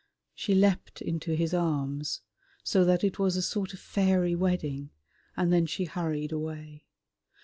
[0.33, 2.21] She leapt into his arms,
[2.63, 4.89] so that it was a sort of fairy wedding,
[5.37, 6.85] and then she hurried away.